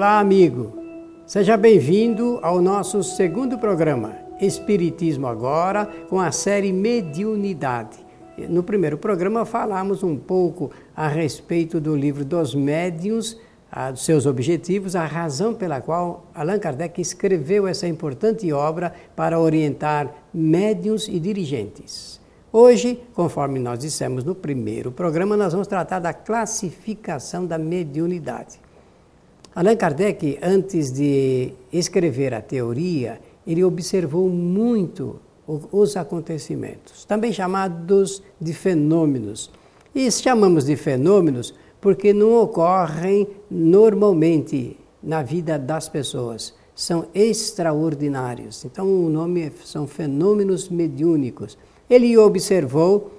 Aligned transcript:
Olá, 0.00 0.18
amigo. 0.18 0.78
Seja 1.26 1.58
bem-vindo 1.58 2.38
ao 2.40 2.62
nosso 2.62 3.02
segundo 3.02 3.58
programa, 3.58 4.16
Espiritismo 4.40 5.26
Agora, 5.26 5.84
com 6.08 6.18
a 6.18 6.32
série 6.32 6.72
Mediunidade. 6.72 7.98
No 8.48 8.62
primeiro 8.62 8.96
programa 8.96 9.44
falamos 9.44 10.02
um 10.02 10.16
pouco 10.16 10.70
a 10.96 11.06
respeito 11.06 11.78
do 11.78 11.94
livro 11.94 12.24
dos 12.24 12.54
médiuns, 12.54 13.36
dos 13.90 14.02
seus 14.02 14.24
objetivos, 14.24 14.96
a 14.96 15.04
razão 15.04 15.52
pela 15.52 15.82
qual 15.82 16.24
Allan 16.34 16.58
Kardec 16.58 16.98
escreveu 16.98 17.66
essa 17.66 17.86
importante 17.86 18.50
obra 18.54 18.94
para 19.14 19.38
orientar 19.38 20.10
médiuns 20.32 21.08
e 21.08 21.20
dirigentes. 21.20 22.18
Hoje, 22.50 23.02
conforme 23.12 23.58
nós 23.58 23.78
dissemos 23.78 24.24
no 24.24 24.34
primeiro 24.34 24.90
programa, 24.90 25.36
nós 25.36 25.52
vamos 25.52 25.68
tratar 25.68 25.98
da 25.98 26.14
classificação 26.14 27.44
da 27.44 27.58
mediunidade. 27.58 28.69
Allan 29.54 29.76
Kardec, 29.76 30.38
antes 30.42 30.92
de 30.92 31.52
escrever 31.72 32.32
a 32.32 32.40
teoria, 32.40 33.20
ele 33.44 33.64
observou 33.64 34.28
muito 34.28 35.18
os 35.72 35.96
acontecimentos, 35.96 37.04
também 37.04 37.32
chamados 37.32 38.22
de 38.40 38.52
fenômenos. 38.52 39.50
E 39.92 40.08
chamamos 40.10 40.66
de 40.66 40.76
fenômenos 40.76 41.52
porque 41.80 42.12
não 42.12 42.40
ocorrem 42.40 43.26
normalmente 43.50 44.78
na 45.02 45.22
vida 45.22 45.58
das 45.58 45.88
pessoas, 45.88 46.54
são 46.74 47.06
extraordinários. 47.12 48.64
Então, 48.64 48.86
o 48.86 49.08
nome 49.08 49.50
são 49.64 49.86
fenômenos 49.86 50.68
mediúnicos. 50.68 51.58
Ele 51.88 52.16
observou 52.16 53.10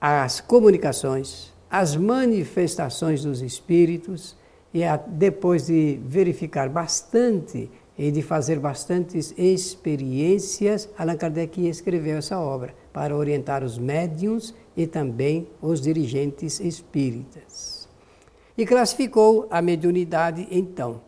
as 0.00 0.40
comunicações, 0.40 1.52
as 1.70 1.94
manifestações 1.94 3.22
dos 3.22 3.40
espíritos, 3.42 4.34
e 4.72 4.82
depois 5.08 5.66
de 5.66 6.00
verificar 6.04 6.68
bastante 6.68 7.70
e 7.98 8.10
de 8.10 8.22
fazer 8.22 8.58
bastantes 8.58 9.34
experiências, 9.36 10.88
Allan 10.96 11.16
Kardec 11.16 11.68
escreveu 11.68 12.18
essa 12.18 12.38
obra 12.38 12.74
para 12.92 13.14
orientar 13.16 13.62
os 13.62 13.76
médiums 13.78 14.54
e 14.76 14.86
também 14.86 15.48
os 15.60 15.80
dirigentes 15.80 16.60
espíritas. 16.60 17.88
E 18.56 18.64
classificou 18.64 19.46
a 19.50 19.60
mediunidade, 19.60 20.46
então, 20.50 21.00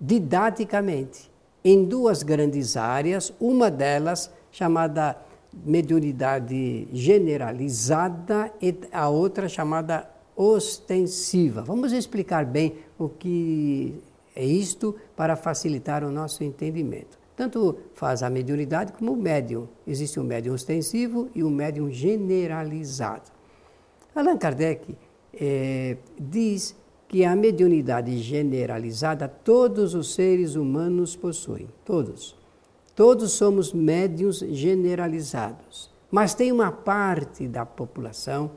didaticamente, 0.00 1.30
em 1.64 1.84
duas 1.84 2.22
grandes 2.22 2.76
áreas, 2.76 3.32
uma 3.38 3.70
delas 3.70 4.30
chamada 4.50 5.16
mediunidade 5.64 6.88
generalizada 6.92 8.52
e 8.60 8.74
a 8.92 9.08
outra 9.08 9.48
chamada 9.48 10.08
ostensiva. 10.36 11.62
Vamos 11.62 11.92
explicar 11.92 12.44
bem 12.44 12.74
o 12.98 13.08
que 13.08 13.94
é 14.34 14.44
isto 14.44 14.94
para 15.16 15.36
facilitar 15.36 16.04
o 16.04 16.10
nosso 16.10 16.42
entendimento. 16.42 17.18
Tanto 17.36 17.76
faz 17.94 18.22
a 18.22 18.30
mediunidade 18.30 18.92
como 18.92 19.12
o 19.12 19.16
médium. 19.16 19.68
Existe 19.86 20.20
um 20.20 20.24
médium 20.24 20.54
ostensivo 20.54 21.28
e 21.34 21.42
um 21.42 21.50
médium 21.50 21.90
generalizado. 21.90 23.32
Allan 24.14 24.36
Kardec 24.36 24.96
é, 25.32 25.96
diz 26.18 26.76
que 27.08 27.24
a 27.24 27.34
mediunidade 27.34 28.16
generalizada 28.18 29.28
todos 29.28 29.94
os 29.94 30.14
seres 30.14 30.54
humanos 30.54 31.16
possuem, 31.16 31.68
todos. 31.84 32.36
Todos 32.94 33.32
somos 33.32 33.72
médiums 33.72 34.38
generalizados, 34.38 35.90
mas 36.10 36.34
tem 36.34 36.52
uma 36.52 36.70
parte 36.70 37.48
da 37.48 37.66
população 37.66 38.52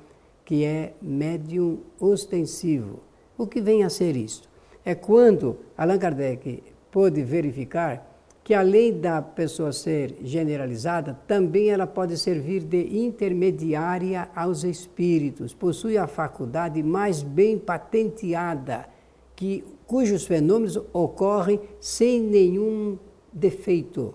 que 0.47 0.63
é 0.63 0.93
médium 1.01 1.79
ostensivo. 1.99 3.01
O 3.37 3.45
que 3.45 3.59
vem 3.59 3.83
a 3.83 3.89
ser 3.89 4.15
isto? 4.15 4.47
É 4.85 4.95
quando 4.95 5.57
Allan 5.77 5.97
Kardec 5.97 6.63
pôde 6.89 7.21
verificar 7.21 8.17
que 8.45 8.53
além 8.53 8.97
da 8.97 9.21
pessoa 9.21 9.73
ser 9.73 10.15
generalizada, 10.21 11.19
também 11.27 11.69
ela 11.69 11.85
pode 11.85 12.17
servir 12.17 12.63
de 12.63 12.97
intermediária 12.97 14.29
aos 14.33 14.63
espíritos, 14.63 15.53
possui 15.53 15.97
a 15.97 16.07
faculdade 16.07 16.81
mais 16.81 17.21
bem 17.21 17.57
patenteada, 17.57 18.87
que, 19.35 19.65
cujos 19.85 20.25
fenômenos 20.25 20.77
ocorrem 20.93 21.59
sem 21.81 22.21
nenhum 22.21 22.97
defeito, 23.33 24.13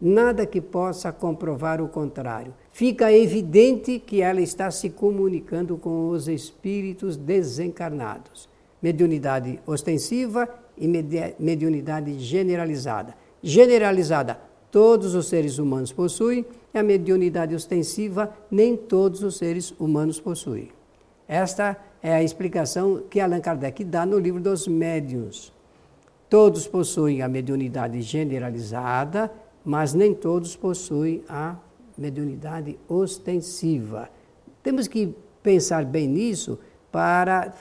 nada 0.00 0.46
que 0.46 0.60
possa 0.60 1.12
comprovar 1.12 1.80
o 1.80 1.88
contrário 1.88 2.54
fica 2.72 3.12
evidente 3.12 3.98
que 3.98 4.22
ela 4.22 4.40
está 4.40 4.70
se 4.70 4.90
comunicando 4.90 5.76
com 5.76 6.08
os 6.10 6.28
espíritos 6.28 7.16
desencarnados. 7.16 8.48
Mediunidade 8.80 9.58
ostensiva 9.66 10.48
e 10.76 10.86
mediunidade 11.38 12.18
generalizada. 12.20 13.16
Generalizada, 13.42 14.38
todos 14.70 15.14
os 15.14 15.26
seres 15.26 15.58
humanos 15.58 15.92
possuem, 15.92 16.46
e 16.72 16.78
a 16.78 16.82
mediunidade 16.82 17.54
ostensiva, 17.54 18.32
nem 18.50 18.76
todos 18.76 19.22
os 19.22 19.36
seres 19.36 19.74
humanos 19.80 20.20
possuem. 20.20 20.70
Esta 21.26 21.76
é 22.02 22.14
a 22.14 22.22
explicação 22.22 23.02
que 23.10 23.20
Allan 23.20 23.40
Kardec 23.40 23.82
dá 23.84 24.06
no 24.06 24.18
livro 24.18 24.40
dos 24.40 24.68
Médiuns. 24.68 25.52
Todos 26.28 26.66
possuem 26.66 27.22
a 27.22 27.28
mediunidade 27.28 28.00
generalizada, 28.02 29.30
mas 29.68 29.92
nem 29.92 30.14
todos 30.14 30.56
possuem 30.56 31.22
a 31.28 31.54
mediunidade 31.98 32.78
ostensiva. 32.88 34.08
Temos 34.62 34.88
que 34.88 35.14
pensar 35.42 35.84
bem 35.84 36.08
nisso 36.08 36.58
para 36.90 37.52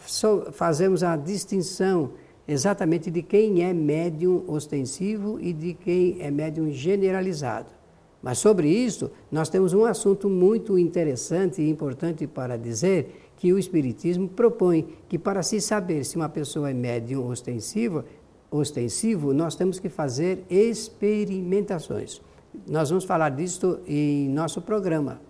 fazermos 0.54 1.04
a 1.04 1.18
distinção 1.18 2.12
exatamente 2.48 3.12
de 3.12 3.22
quem 3.22 3.62
é 3.62 3.74
médium 3.74 4.42
ostensivo 4.48 5.38
e 5.42 5.52
de 5.52 5.74
quem 5.74 6.22
é 6.22 6.32
médium 6.32 6.72
generalizado. 6.72 7.76
Mas 8.24 8.38
sobre 8.38 8.70
isso, 8.70 9.12
nós 9.30 9.50
temos 9.50 9.74
um 9.74 9.84
assunto 9.84 10.30
muito 10.30 10.80
interessante 10.80 11.62
e 11.62 11.70
importante 11.70 12.26
para 12.26 12.56
dizer 12.56 13.32
que 13.36 13.52
o 13.52 13.60
Espiritismo 13.60 14.30
propõe 14.30 14.96
que 15.10 15.20
para 15.20 15.44
se 15.44 15.60
saber 15.60 16.06
se 16.06 16.16
uma 16.16 16.30
pessoa 16.30 16.70
é 16.70 16.74
médium 16.74 17.28
ostensivo, 17.28 18.06
ostensivo, 18.50 19.34
nós 19.34 19.56
temos 19.56 19.80
que 19.80 19.90
fazer 19.90 20.46
experimentações. 20.50 22.22
Nós 22.68 22.90
vamos 22.90 23.04
falar 23.06 23.30
disso 23.30 23.80
em 23.86 24.30
nosso 24.30 24.62
programa. 24.62 25.22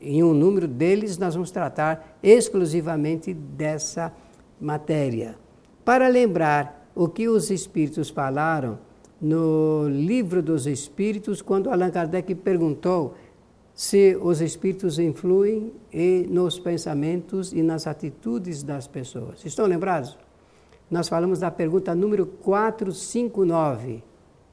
Em 0.00 0.22
um 0.22 0.32
número 0.32 0.66
deles, 0.66 1.18
nós 1.18 1.34
vamos 1.34 1.50
tratar 1.50 2.18
exclusivamente 2.22 3.32
dessa 3.34 4.12
matéria. 4.60 5.36
Para 5.84 6.08
lembrar 6.08 6.90
o 6.94 7.08
que 7.08 7.28
os 7.28 7.50
Espíritos 7.50 8.10
falaram 8.10 8.78
no 9.20 9.88
Livro 9.88 10.42
dos 10.42 10.66
Espíritos, 10.66 11.40
quando 11.40 11.70
Allan 11.70 11.90
Kardec 11.90 12.34
perguntou 12.36 13.14
se 13.74 14.16
os 14.20 14.40
Espíritos 14.40 14.98
influem 14.98 15.72
nos 16.28 16.58
pensamentos 16.58 17.52
e 17.52 17.62
nas 17.62 17.86
atitudes 17.86 18.62
das 18.62 18.86
pessoas. 18.86 19.44
Estão 19.44 19.66
lembrados? 19.66 20.18
Nós 20.92 21.08
falamos 21.08 21.38
da 21.38 21.50
pergunta 21.50 21.94
número 21.94 22.26
459. 22.26 24.04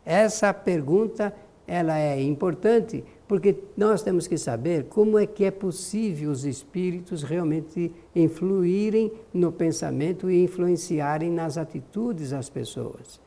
Essa 0.05 0.53
pergunta 0.53 1.35
ela 1.67 1.99
é 1.99 2.21
importante 2.21 3.03
porque 3.27 3.57
nós 3.75 4.01
temos 4.01 4.25
que 4.25 4.37
saber 4.37 4.85
como 4.85 5.19
é 5.19 5.27
que 5.27 5.43
é 5.43 5.51
possível 5.51 6.31
os 6.31 6.45
espíritos 6.45 7.23
realmente 7.23 7.93
influírem 8.15 9.11
no 9.33 9.51
pensamento 9.51 10.31
e 10.31 10.41
influenciarem 10.41 11.29
nas 11.29 11.57
atitudes 11.57 12.29
das 12.29 12.49
pessoas. 12.49 13.19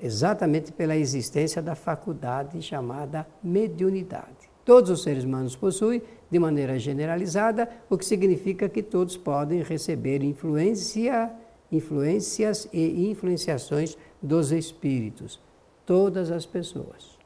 Exatamente 0.00 0.70
pela 0.70 0.96
existência 0.96 1.60
da 1.60 1.74
faculdade 1.74 2.62
chamada 2.62 3.26
mediunidade. 3.42 4.48
Todos 4.64 4.88
os 4.88 5.02
seres 5.02 5.24
humanos 5.24 5.56
possuem, 5.56 6.00
de 6.30 6.38
maneira 6.38 6.78
generalizada, 6.78 7.68
o 7.90 7.98
que 7.98 8.06
significa 8.06 8.68
que 8.68 8.84
todos 8.84 9.16
podem 9.16 9.62
receber 9.62 10.22
influência, 10.22 11.28
influências 11.70 12.68
e 12.72 13.08
influenciações 13.10 13.96
dos 14.22 14.52
espíritos. 14.52 15.40
Todas 15.86 16.30
as 16.30 16.46
pessoas. 16.46 17.18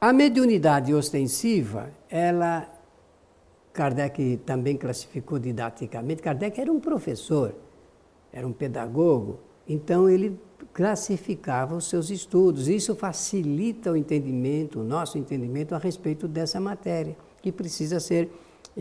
A 0.00 0.14
mediunidade 0.14 0.94
ostensiva, 0.94 1.90
ela, 2.08 2.66
Kardec 3.72 4.38
também 4.46 4.76
classificou 4.76 5.38
didaticamente. 5.38 6.22
Kardec 6.22 6.58
era 6.58 6.72
um 6.72 6.80
professor, 6.80 7.54
era 8.32 8.46
um 8.46 8.52
pedagogo, 8.52 9.40
então 9.68 10.08
ele 10.08 10.40
classificava 10.72 11.76
os 11.76 11.88
seus 11.88 12.08
estudos. 12.08 12.66
Isso 12.66 12.94
facilita 12.94 13.92
o 13.92 13.96
entendimento, 13.96 14.80
o 14.80 14.84
nosso 14.84 15.18
entendimento 15.18 15.74
a 15.74 15.78
respeito 15.78 16.26
dessa 16.26 16.58
matéria, 16.58 17.14
que 17.42 17.52
precisa 17.52 18.00
ser 18.00 18.30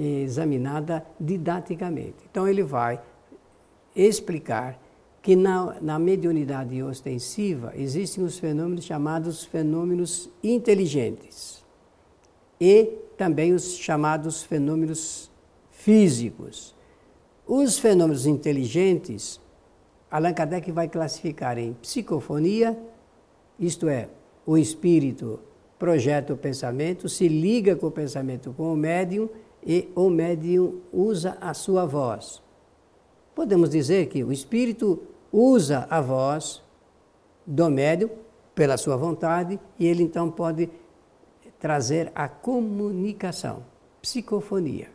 examinada 0.01 1.05
didaticamente. 1.19 2.17
Então 2.29 2.47
ele 2.47 2.63
vai 2.63 3.01
explicar 3.95 4.79
que 5.21 5.35
na, 5.35 5.75
na 5.81 5.99
mediunidade 5.99 6.81
ostensiva 6.81 7.73
existem 7.75 8.23
os 8.23 8.39
fenômenos 8.39 8.85
chamados 8.85 9.43
fenômenos 9.43 10.29
inteligentes 10.41 11.63
e 12.59 12.85
também 13.17 13.53
os 13.53 13.75
chamados 13.77 14.41
fenômenos 14.43 15.29
físicos. 15.71 16.73
Os 17.45 17.77
fenômenos 17.77 18.25
inteligentes, 18.25 19.41
Allan 20.09 20.33
Kardec 20.33 20.71
vai 20.71 20.87
classificar 20.87 21.57
em 21.57 21.73
psicofonia, 21.73 22.77
isto 23.59 23.89
é, 23.89 24.07
o 24.45 24.57
espírito 24.57 25.39
projeta 25.77 26.33
o 26.33 26.37
pensamento, 26.37 27.09
se 27.09 27.27
liga 27.27 27.75
com 27.75 27.87
o 27.87 27.91
pensamento 27.91 28.53
com 28.53 28.73
o 28.73 28.77
médium 28.77 29.29
e 29.65 29.89
o 29.95 30.09
médium 30.09 30.79
usa 30.91 31.37
a 31.41 31.53
sua 31.53 31.85
voz. 31.85 32.41
Podemos 33.35 33.69
dizer 33.69 34.07
que 34.07 34.23
o 34.23 34.31
espírito 34.31 35.01
usa 35.31 35.87
a 35.89 36.01
voz 36.01 36.61
do 37.45 37.69
médium 37.69 38.09
pela 38.53 38.77
sua 38.77 38.97
vontade 38.97 39.59
e 39.77 39.87
ele 39.87 40.03
então 40.03 40.29
pode 40.29 40.69
trazer 41.59 42.11
a 42.15 42.27
comunicação, 42.27 43.63
psicofonia. 44.01 44.87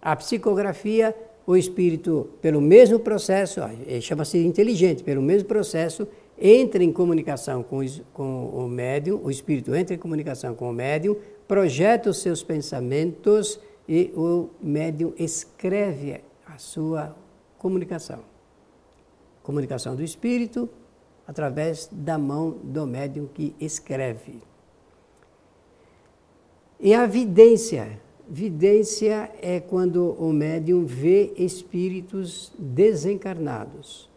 A 0.00 0.14
psicografia, 0.16 1.16
o 1.46 1.56
espírito, 1.56 2.30
pelo 2.40 2.60
mesmo 2.60 2.98
processo, 2.98 3.60
chama-se 4.00 4.38
inteligente, 4.38 5.02
pelo 5.02 5.22
mesmo 5.22 5.48
processo, 5.48 6.06
entra 6.38 6.82
em 6.82 6.92
comunicação 6.92 7.62
com, 7.62 7.80
com 8.12 8.48
o 8.48 8.68
médium, 8.68 9.20
o 9.22 9.30
espírito 9.30 9.74
entra 9.74 9.94
em 9.94 9.98
comunicação 9.98 10.54
com 10.54 10.68
o 10.68 10.72
médium, 10.72 11.16
projeta 11.46 12.10
os 12.10 12.18
seus 12.18 12.42
pensamentos 12.42 13.60
e 13.88 14.12
o 14.16 14.50
médium 14.60 15.12
escreve 15.18 16.22
a 16.46 16.58
sua 16.58 17.16
comunicação. 17.58 18.20
Comunicação 19.42 19.94
do 19.94 20.02
espírito 20.02 20.68
através 21.26 21.88
da 21.90 22.18
mão 22.18 22.50
do 22.62 22.86
médium 22.86 23.26
que 23.26 23.54
escreve. 23.60 24.42
E 26.78 26.92
a 26.94 27.06
vidência. 27.06 28.00
Vidência 28.28 29.30
é 29.42 29.60
quando 29.60 30.12
o 30.12 30.32
médium 30.32 30.86
vê 30.86 31.34
espíritos 31.36 32.52
desencarnados. 32.58 34.10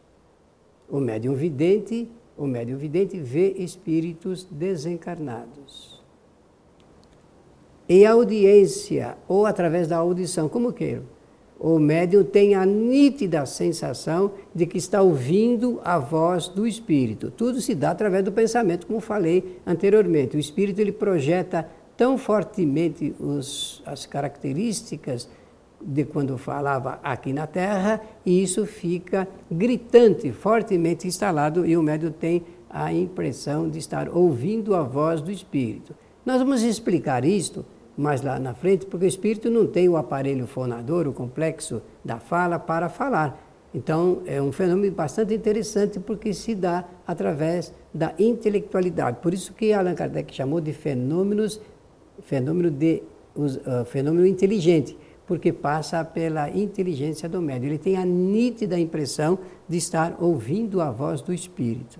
O 0.89 0.99
médium 0.99 1.33
vidente, 1.33 2.09
o 2.37 2.47
médium 2.47 2.77
vidente 2.77 3.19
vê 3.19 3.51
espíritos 3.57 4.45
desencarnados. 4.45 5.96
E 7.89 8.05
a 8.05 8.11
audiência, 8.11 9.17
ou 9.27 9.45
através 9.45 9.87
da 9.87 9.97
audição, 9.97 10.49
como 10.49 10.73
queiram, 10.73 11.03
o 11.59 11.79
médium 11.79 12.23
tem 12.23 12.53
a 12.53 12.65
nítida 12.65 13.45
sensação 13.45 14.31
de 14.53 14.65
que 14.65 14.77
está 14.77 15.01
ouvindo 15.01 15.79
a 15.83 15.97
voz 15.97 16.47
do 16.47 16.67
espírito. 16.67 17.31
Tudo 17.31 17.61
se 17.61 17.73
dá 17.73 17.91
através 17.91 18.23
do 18.23 18.31
pensamento, 18.31 18.85
como 18.85 18.99
falei 18.99 19.57
anteriormente. 19.65 20.37
O 20.37 20.39
espírito 20.39 20.79
ele 20.79 20.91
projeta 20.91 21.67
tão 21.95 22.17
fortemente 22.17 23.15
os, 23.19 23.81
as 23.85 24.05
características 24.05 25.27
de 25.81 26.03
quando 26.03 26.37
falava 26.37 26.99
aqui 27.03 27.31
na 27.31 27.47
Terra, 27.47 28.01
e 28.25 28.43
isso 28.43 28.65
fica 28.65 29.27
gritante, 29.49 30.31
fortemente 30.31 31.07
instalado, 31.07 31.65
e 31.65 31.77
o 31.77 31.83
médium 31.83 32.11
tem 32.11 32.43
a 32.69 32.91
impressão 32.91 33.69
de 33.69 33.79
estar 33.79 34.09
ouvindo 34.09 34.75
a 34.75 34.83
voz 34.83 35.21
do 35.21 35.31
Espírito. 35.31 35.95
Nós 36.25 36.39
vamos 36.39 36.61
explicar 36.61 37.23
isto 37.23 37.65
mais 37.97 38.21
lá 38.21 38.39
na 38.39 38.53
frente, 38.53 38.85
porque 38.85 39.05
o 39.05 39.07
Espírito 39.07 39.49
não 39.49 39.65
tem 39.65 39.89
o 39.89 39.97
aparelho 39.97 40.45
fonador, 40.45 41.07
o 41.07 41.13
complexo 41.13 41.81
da 42.05 42.19
fala, 42.19 42.59
para 42.59 42.87
falar. 42.87 43.43
Então, 43.73 44.21
é 44.25 44.41
um 44.41 44.51
fenômeno 44.51 44.93
bastante 44.93 45.33
interessante 45.33 45.99
porque 45.99 46.33
se 46.33 46.55
dá 46.55 46.85
através 47.05 47.73
da 47.93 48.13
intelectualidade. 48.17 49.17
Por 49.21 49.33
isso 49.33 49.53
que 49.53 49.73
Allan 49.73 49.95
Kardec 49.95 50.33
chamou 50.33 50.61
de 50.61 50.73
fenômenos, 50.73 51.59
fenômeno, 52.21 52.71
de, 52.71 53.03
uh, 53.35 53.83
fenômeno 53.85 54.25
inteligente 54.25 54.97
porque 55.27 55.51
passa 55.51 56.03
pela 56.05 56.49
inteligência 56.49 57.27
do 57.27 57.41
médium. 57.41 57.67
Ele 57.67 57.77
tem 57.77 57.97
a 57.97 58.05
nítida 58.05 58.79
impressão 58.79 59.37
de 59.67 59.77
estar 59.77 60.15
ouvindo 60.21 60.81
a 60.81 60.89
voz 60.89 61.21
do 61.21 61.33
Espírito. 61.33 61.99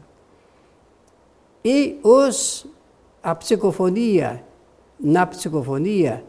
E 1.63 1.99
os, 2.01 2.65
a 3.21 3.35
psicofonia, 3.35 4.46
na 4.99 5.25
psicofonia, 5.25 6.23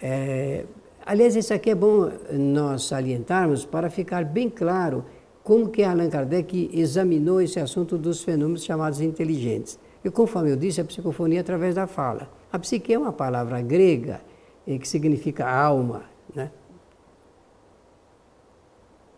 é, 0.00 0.64
aliás, 1.04 1.36
isso 1.36 1.52
aqui 1.52 1.70
é 1.70 1.74
bom 1.74 2.10
nós 2.32 2.84
salientarmos 2.84 3.64
para 3.64 3.90
ficar 3.90 4.24
bem 4.24 4.48
claro 4.48 5.04
como 5.42 5.68
que 5.68 5.82
Allan 5.82 6.08
Kardec 6.08 6.70
examinou 6.72 7.40
esse 7.40 7.58
assunto 7.58 7.98
dos 7.98 8.22
fenômenos 8.22 8.64
chamados 8.64 9.00
inteligentes. 9.00 9.78
E 10.04 10.10
conforme 10.10 10.50
eu 10.50 10.56
disse, 10.56 10.80
a 10.80 10.84
psicofonia 10.84 11.38
é 11.38 11.40
através 11.40 11.74
da 11.74 11.86
fala. 11.86 12.30
A 12.52 12.58
psique 12.58 12.92
é 12.92 12.98
uma 12.98 13.12
palavra 13.12 13.60
grega 13.60 14.20
que 14.64 14.86
significa 14.86 15.48
alma, 15.48 16.04
né? 16.34 16.50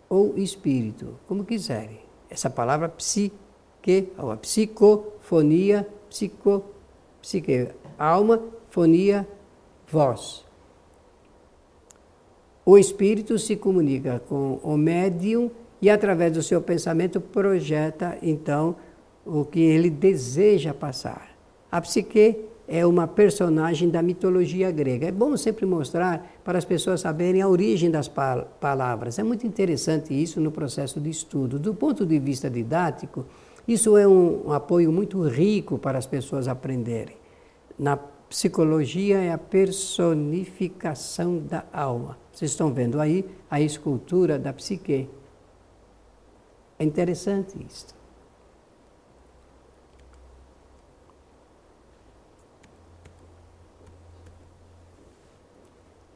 ou 0.09 0.39
espírito, 0.39 1.19
como 1.27 1.45
quiserem. 1.45 2.01
Essa 2.31 2.49
palavra 2.49 2.89
psique, 2.89 4.13
ou 4.19 4.31
a 4.31 4.37
psicofonia, 4.37 5.89
psico, 6.09 6.65
psique, 7.21 7.69
alma, 7.99 8.43
fonia, 8.75 9.25
voz. 9.87 10.45
O 12.67 12.77
espírito 12.77 13.39
se 13.39 13.55
comunica 13.55 14.21
com 14.29 14.59
o 14.65 14.77
médium 14.77 15.49
e, 15.81 15.89
através 15.89 16.33
do 16.33 16.43
seu 16.43 16.61
pensamento, 16.61 17.21
projeta 17.21 18.19
então 18.21 18.75
o 19.25 19.45
que 19.45 19.61
ele 19.61 19.89
deseja 19.89 20.75
passar. 20.75 21.37
A 21.71 21.81
psique 21.81 22.37
é 22.67 22.85
uma 22.85 23.07
personagem 23.07 23.89
da 23.89 24.03
mitologia 24.03 24.73
grega. 24.73 25.07
É 25.07 25.13
bom 25.13 25.37
sempre 25.37 25.65
mostrar 25.65 26.27
para 26.43 26.59
as 26.59 26.65
pessoas 26.65 27.01
saberem 27.01 27.43
a 27.43 27.49
origem 27.49 27.93
das 27.93 28.09
palavras. 28.09 29.21
É 29.21 29.23
muito 29.23 29.47
interessante 29.47 30.21
isso 30.21 30.41
no 30.41 30.51
processo 30.51 30.99
de 31.01 31.11
estudo. 31.11 31.61
Do 31.61 31.75
ponto 31.75 32.05
de 32.05 32.19
vista 32.19 32.51
didático, 32.51 33.25
isso 33.69 33.97
é 33.97 34.05
um, 34.05 34.49
um 34.49 34.53
apoio 34.53 34.91
muito 34.91 35.23
rico 35.23 35.79
para 35.79 35.97
as 35.97 36.07
pessoas 36.07 36.49
aprenderem. 36.49 37.15
Na 37.79 37.97
psicologia 38.35 39.19
é 39.19 39.31
a 39.31 39.39
personificação 39.39 41.39
da 41.39 41.65
alma. 41.73 42.19
Vocês 42.33 42.51
estão 42.51 42.75
vendo 42.75 43.01
aí 43.01 43.25
a 43.49 43.61
escultura 43.61 44.37
da 44.37 44.53
psique. 44.53 45.09
É 46.77 46.85
interessante 46.85 47.57
isso. 47.65 47.95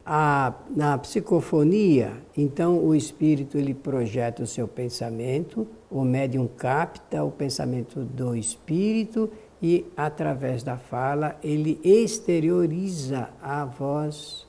A, 0.04 0.54
na 0.74 0.98
psicofonia, 0.98 2.20
então 2.36 2.84
o 2.84 2.96
espírito 2.96 3.56
ele 3.56 3.74
projeta 3.74 4.42
o 4.42 4.46
seu 4.46 4.66
pensamento, 4.66 5.68
o 5.88 6.02
médium 6.02 6.48
capta 6.48 7.22
o 7.22 7.30
pensamento 7.30 8.00
do 8.00 8.34
espírito 8.34 9.30
e 9.62 9.84
através 9.96 10.62
da 10.62 10.76
fala 10.76 11.36
ele 11.42 11.80
exterioriza 11.82 13.30
a 13.42 13.64
voz 13.64 14.46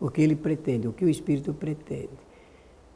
o 0.00 0.10
que 0.10 0.20
ele 0.20 0.36
pretende, 0.36 0.88
o 0.88 0.92
que 0.92 1.04
o 1.04 1.08
espírito 1.08 1.52
pretende. 1.54 2.26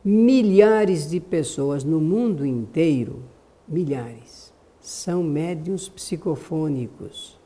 Milhares 0.05 1.09
de 1.09 1.21
pessoas 1.21 1.85
no 1.85 2.01
mundo 2.01 2.45
inteiro, 2.45 3.23
milhares, 3.69 4.53
são 4.81 5.23
médiums 5.23 5.89
psicofônicos 5.89 7.41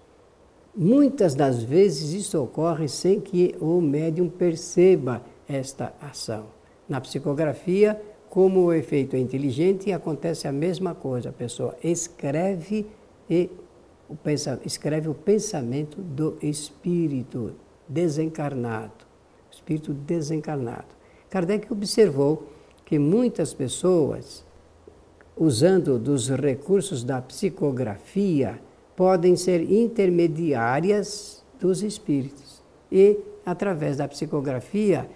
Muitas 0.76 1.36
das 1.36 1.62
vezes 1.62 2.12
isso 2.12 2.42
ocorre 2.42 2.88
sem 2.88 3.20
que 3.20 3.54
o 3.60 3.80
médium 3.80 4.28
perceba 4.28 5.22
esta 5.48 5.94
ação. 6.00 6.46
Na 6.88 7.00
psicografia, 7.00 8.00
como 8.28 8.64
o 8.64 8.72
efeito 8.72 9.14
é 9.14 9.20
inteligente, 9.20 9.92
acontece 9.92 10.48
a 10.48 10.52
mesma 10.52 10.92
coisa. 10.92 11.28
A 11.28 11.32
pessoa 11.32 11.76
escreve 11.82 12.86
e 13.30 13.48
o 14.14 14.66
escreve 14.66 15.08
o 15.08 15.14
pensamento 15.14 16.00
do 16.00 16.36
espírito 16.42 17.54
desencarnado. 17.88 19.04
Espírito 19.50 19.92
desencarnado. 19.92 20.86
Kardec 21.30 21.72
observou 21.72 22.48
que 22.84 22.98
muitas 22.98 23.54
pessoas, 23.54 24.44
usando 25.36 25.98
dos 25.98 26.28
recursos 26.28 27.02
da 27.02 27.20
psicografia, 27.20 28.60
podem 28.94 29.36
ser 29.36 29.70
intermediárias 29.70 31.44
dos 31.58 31.82
espíritos 31.82 32.62
e, 32.90 33.18
através 33.44 33.96
da 33.96 34.06
psicografia, 34.06 35.08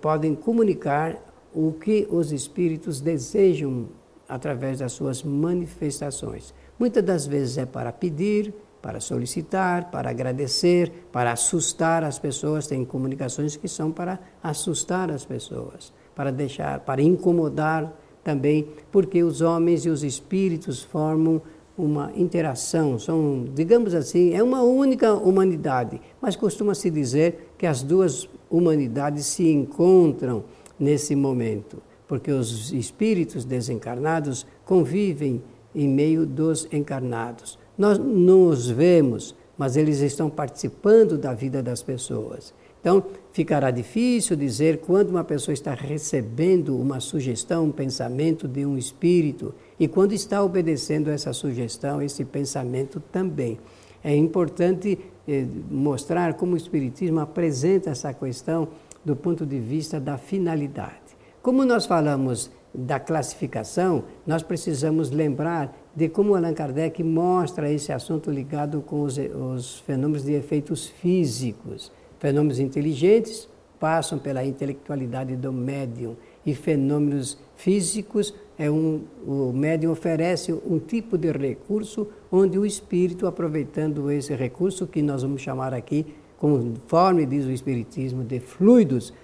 podem 0.00 0.34
comunicar 0.34 1.18
o 1.54 1.72
que 1.72 2.06
os 2.10 2.32
espíritos 2.32 3.00
desejam 3.00 3.88
através 4.28 4.78
das 4.78 4.92
suas 4.92 5.22
manifestações. 5.22 6.54
Muitas 6.80 7.04
das 7.04 7.26
vezes 7.26 7.58
é 7.58 7.66
para 7.66 7.92
pedir, 7.92 8.54
para 8.80 9.00
solicitar, 9.00 9.90
para 9.90 10.08
agradecer, 10.08 10.90
para 11.12 11.30
assustar 11.30 12.02
as 12.02 12.18
pessoas. 12.18 12.66
Tem 12.66 12.82
comunicações 12.86 13.54
que 13.54 13.68
são 13.68 13.92
para 13.92 14.18
assustar 14.42 15.10
as 15.10 15.22
pessoas, 15.22 15.92
para 16.14 16.32
deixar, 16.32 16.80
para 16.80 17.02
incomodar 17.02 17.94
também, 18.24 18.66
porque 18.90 19.22
os 19.22 19.42
homens 19.42 19.84
e 19.84 19.90
os 19.90 20.02
espíritos 20.02 20.82
formam 20.82 21.42
uma 21.76 22.12
interação, 22.16 22.98
são, 22.98 23.44
digamos 23.54 23.94
assim, 23.94 24.34
é 24.34 24.42
uma 24.42 24.62
única 24.62 25.12
humanidade, 25.14 26.00
mas 26.20 26.34
costuma-se 26.34 26.90
dizer 26.90 27.52
que 27.58 27.66
as 27.66 27.82
duas 27.82 28.28
humanidades 28.50 29.26
se 29.26 29.50
encontram 29.50 30.44
nesse 30.78 31.14
momento, 31.14 31.82
porque 32.06 32.30
os 32.30 32.72
espíritos 32.72 33.44
desencarnados 33.44 34.46
convivem 34.64 35.42
em 35.74 35.88
meio 35.88 36.26
dos 36.26 36.66
encarnados. 36.72 37.58
Nós 37.76 37.98
não 37.98 38.48
os 38.48 38.68
vemos, 38.68 39.34
mas 39.56 39.76
eles 39.76 40.00
estão 40.00 40.28
participando 40.28 41.16
da 41.18 41.34
vida 41.34 41.62
das 41.62 41.82
pessoas. 41.82 42.52
Então, 42.80 43.04
ficará 43.32 43.70
difícil 43.70 44.34
dizer 44.34 44.78
quando 44.78 45.10
uma 45.10 45.22
pessoa 45.22 45.52
está 45.52 45.74
recebendo 45.74 46.74
uma 46.76 46.98
sugestão, 46.98 47.66
um 47.66 47.72
pensamento 47.72 48.48
de 48.48 48.64
um 48.64 48.78
espírito 48.78 49.54
e 49.78 49.86
quando 49.86 50.12
está 50.12 50.42
obedecendo 50.42 51.10
essa 51.10 51.32
sugestão, 51.32 52.00
esse 52.00 52.24
pensamento 52.24 52.98
também. 53.12 53.58
É 54.02 54.16
importante 54.16 54.98
eh, 55.28 55.44
mostrar 55.70 56.34
como 56.34 56.54
o 56.54 56.56
Espiritismo 56.56 57.20
apresenta 57.20 57.90
essa 57.90 58.14
questão 58.14 58.68
do 59.04 59.14
ponto 59.14 59.44
de 59.44 59.58
vista 59.58 60.00
da 60.00 60.16
finalidade. 60.16 61.10
Como 61.42 61.64
nós 61.64 61.84
falamos 61.84 62.50
da 62.72 63.00
classificação, 63.00 64.04
nós 64.26 64.42
precisamos 64.42 65.10
lembrar 65.10 65.76
de 65.94 66.08
como 66.08 66.34
Allan 66.34 66.54
Kardec 66.54 67.02
mostra 67.02 67.70
esse 67.70 67.92
assunto 67.92 68.30
ligado 68.30 68.80
com 68.80 69.02
os, 69.02 69.18
os 69.18 69.80
fenômenos 69.80 70.24
de 70.24 70.32
efeitos 70.32 70.86
físicos. 70.86 71.90
Fenômenos 72.18 72.60
inteligentes 72.60 73.48
passam 73.80 74.18
pela 74.18 74.44
intelectualidade 74.44 75.34
do 75.36 75.52
médium 75.52 76.14
e 76.44 76.54
fenômenos 76.54 77.38
físicos 77.56 78.34
é 78.58 78.70
um, 78.70 79.04
o 79.26 79.52
médium 79.54 79.90
oferece 79.90 80.52
um 80.52 80.78
tipo 80.78 81.16
de 81.16 81.32
recurso 81.32 82.06
onde 82.30 82.58
o 82.58 82.66
espírito, 82.66 83.26
aproveitando 83.26 84.10
esse 84.10 84.34
recurso 84.34 84.86
que 84.86 85.00
nós 85.00 85.22
vamos 85.22 85.40
chamar 85.40 85.72
aqui, 85.72 86.06
conforme 86.38 87.24
diz 87.24 87.46
o 87.46 87.50
espiritismo, 87.50 88.22
de 88.22 88.38
fluidos 88.38 89.14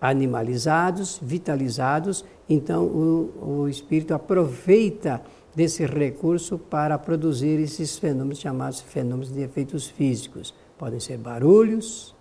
animalizados, 0.00 1.18
vitalizados, 1.22 2.24
então 2.48 2.84
o, 2.84 3.62
o 3.62 3.68
espírito 3.68 4.14
aproveita 4.14 5.22
desse 5.54 5.84
recurso 5.84 6.58
para 6.58 6.96
produzir 6.98 7.60
esses 7.60 7.98
fenômenos 7.98 8.38
chamados 8.38 8.80
fenômenos 8.80 9.32
de 9.32 9.42
efeitos 9.42 9.88
físicos. 9.88 10.54
Podem 10.78 11.00
ser 11.00 11.18
barulhos, 11.18 12.14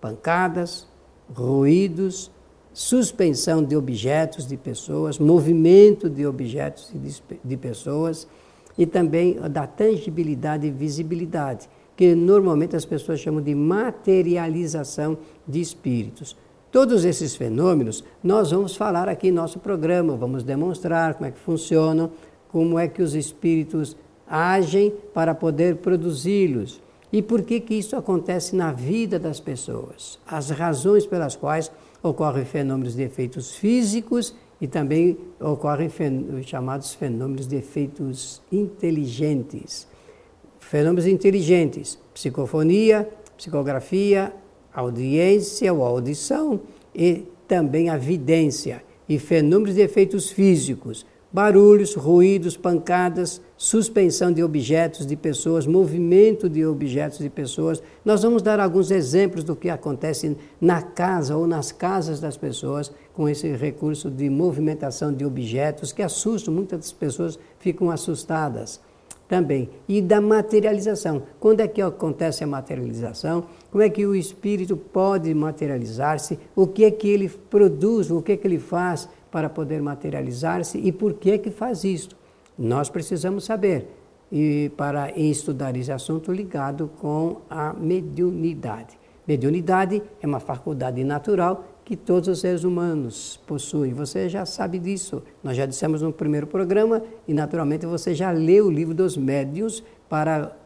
pancadas, 0.00 0.88
ruídos, 1.32 2.30
suspensão 2.72 3.62
de 3.62 3.76
objetos, 3.76 4.46
de 4.46 4.56
pessoas, 4.56 5.18
movimento 5.18 6.08
de 6.08 6.26
objetos 6.26 6.92
e 6.94 7.46
de, 7.46 7.56
pessoas 7.56 8.26
e 8.78 8.86
também 8.86 9.38
da 9.50 9.66
tangibilidade 9.66 10.66
e 10.66 10.70
visibilidade, 10.70 11.68
que 11.96 12.14
normalmente 12.14 12.76
as 12.76 12.84
pessoas 12.84 13.20
chamam 13.20 13.42
de 13.42 13.54
materialização 13.54 15.18
de 15.46 15.60
espíritos. 15.60 16.36
Todos 16.70 17.04
esses 17.04 17.34
fenômenos 17.34 18.04
nós 18.22 18.52
vamos 18.52 18.76
falar 18.76 19.08
aqui 19.08 19.28
em 19.28 19.32
nosso 19.32 19.58
programa, 19.58 20.16
vamos 20.16 20.44
demonstrar 20.44 21.14
como 21.14 21.26
é 21.26 21.32
que 21.32 21.38
funcionam, 21.40 22.12
como 22.48 22.78
é 22.78 22.86
que 22.86 23.02
os 23.02 23.14
espíritos 23.14 23.96
agem 24.28 24.92
para 25.12 25.34
poder 25.34 25.76
produzi-los. 25.76 26.80
E 27.12 27.20
por 27.20 27.42
que, 27.42 27.58
que 27.58 27.74
isso 27.74 27.96
acontece 27.96 28.54
na 28.54 28.70
vida 28.70 29.18
das 29.18 29.40
pessoas? 29.40 30.20
As 30.24 30.50
razões 30.50 31.04
pelas 31.04 31.34
quais 31.34 31.72
ocorrem 32.00 32.44
fenômenos 32.44 32.94
de 32.94 33.02
efeitos 33.02 33.56
físicos 33.56 34.32
e 34.60 34.68
também 34.68 35.18
ocorrem 35.40 35.88
fen 35.88 36.40
chamados 36.44 36.94
fenômenos 36.94 37.48
de 37.48 37.56
efeitos 37.56 38.40
inteligentes. 38.52 39.88
Fenômenos 40.60 41.06
inteligentes, 41.06 41.98
psicofonia, 42.14 43.08
psicografia, 43.36 44.32
audiência 44.74 45.72
ou 45.72 45.84
audição 45.84 46.60
e 46.94 47.24
também 47.46 47.88
a 47.88 47.96
vidência. 47.96 48.82
E 49.08 49.18
fenômenos 49.18 49.74
de 49.74 49.80
efeitos 49.80 50.30
físicos, 50.30 51.04
barulhos, 51.32 51.94
ruídos, 51.94 52.56
pancadas, 52.56 53.40
suspensão 53.56 54.32
de 54.32 54.42
objetos, 54.42 55.06
de 55.06 55.16
pessoas, 55.16 55.66
movimento 55.66 56.48
de 56.48 56.64
objetos, 56.64 57.18
de 57.18 57.28
pessoas. 57.28 57.82
Nós 58.04 58.22
vamos 58.22 58.42
dar 58.42 58.58
alguns 58.58 58.90
exemplos 58.90 59.44
do 59.44 59.54
que 59.56 59.68
acontece 59.68 60.36
na 60.60 60.82
casa 60.82 61.36
ou 61.36 61.46
nas 61.46 61.72
casas 61.72 62.20
das 62.20 62.36
pessoas 62.36 62.92
com 63.12 63.28
esse 63.28 63.48
recurso 63.54 64.10
de 64.10 64.30
movimentação 64.30 65.12
de 65.12 65.24
objetos 65.24 65.92
que 65.92 66.02
assustam, 66.02 66.54
muitas 66.54 66.92
pessoas 66.92 67.38
ficam 67.58 67.90
assustadas 67.90 68.80
também. 69.30 69.70
E 69.88 70.02
da 70.02 70.20
materialização. 70.20 71.22
Quando 71.38 71.60
é 71.60 71.68
que 71.68 71.80
acontece 71.80 72.42
a 72.42 72.48
materialização? 72.48 73.44
Como 73.70 73.80
é 73.80 73.88
que 73.88 74.04
o 74.04 74.12
espírito 74.12 74.76
pode 74.76 75.32
materializar-se? 75.32 76.36
O 76.56 76.66
que 76.66 76.84
é 76.84 76.90
que 76.90 77.08
ele 77.08 77.28
produz? 77.28 78.10
O 78.10 78.20
que 78.20 78.32
é 78.32 78.36
que 78.36 78.44
ele 78.44 78.58
faz 78.58 79.08
para 79.30 79.48
poder 79.48 79.80
materializar-se? 79.80 80.78
E 80.78 80.90
por 80.90 81.14
que 81.14 81.30
é 81.30 81.38
que 81.38 81.52
faz 81.52 81.84
isso? 81.84 82.08
Nós 82.58 82.90
precisamos 82.90 83.44
saber 83.44 83.86
e 84.32 84.72
para 84.76 85.16
estudar 85.16 85.76
esse 85.76 85.92
assunto 85.92 86.32
ligado 86.32 86.90
com 87.00 87.42
a 87.48 87.72
mediunidade. 87.72 88.98
Mediunidade 89.26 90.02
é 90.20 90.26
uma 90.26 90.40
faculdade 90.40 91.04
natural 91.04 91.64
que 91.90 91.96
todos 91.96 92.28
os 92.28 92.38
seres 92.38 92.62
humanos 92.62 93.40
possuem. 93.48 93.92
Você 93.94 94.28
já 94.28 94.46
sabe 94.46 94.78
disso. 94.78 95.24
Nós 95.42 95.56
já 95.56 95.66
dissemos 95.66 96.02
no 96.02 96.12
primeiro 96.12 96.46
programa 96.46 97.02
e 97.26 97.34
naturalmente 97.34 97.84
você 97.84 98.14
já 98.14 98.30
leu 98.30 98.66
o 98.66 98.70
livro 98.70 98.94
dos 98.94 99.16
médiuns 99.16 99.82
para 100.08 100.56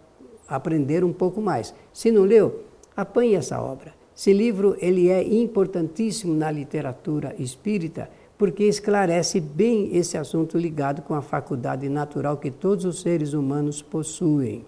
aprender 0.46 1.02
um 1.02 1.14
pouco 1.14 1.40
mais. 1.40 1.74
Se 1.94 2.12
não 2.12 2.24
leu, 2.24 2.64
apanhe 2.94 3.36
essa 3.36 3.58
obra. 3.58 3.94
Esse 4.14 4.34
livro 4.34 4.76
ele 4.78 5.08
é 5.08 5.26
importantíssimo 5.26 6.34
na 6.34 6.50
literatura 6.50 7.34
espírita 7.38 8.10
porque 8.36 8.64
esclarece 8.64 9.40
bem 9.40 9.96
esse 9.96 10.18
assunto 10.18 10.58
ligado 10.58 11.00
com 11.00 11.14
a 11.14 11.22
faculdade 11.22 11.88
natural 11.88 12.36
que 12.36 12.50
todos 12.50 12.84
os 12.84 13.00
seres 13.00 13.32
humanos 13.32 13.80
possuem. 13.80 14.62